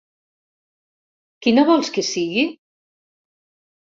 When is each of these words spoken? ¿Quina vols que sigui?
¿Quina 1.45 1.65
vols 1.67 1.91
que 1.97 2.05
sigui? 2.07 2.47